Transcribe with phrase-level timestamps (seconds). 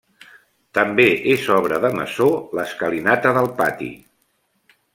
[0.77, 2.29] També és obra de Masó,
[2.61, 3.91] l'escalinata del pati.